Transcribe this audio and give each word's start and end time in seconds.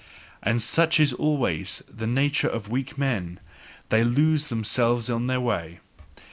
And 0.41 0.63
such 0.63 0.99
is 0.99 1.13
always 1.13 1.83
the 1.87 2.07
nature 2.07 2.47
of 2.47 2.69
weak 2.69 2.97
men: 2.97 3.39
they 3.89 4.03
lose 4.03 4.47
themselves 4.47 5.11
on 5.11 5.27
their 5.27 5.39
way. 5.39 5.79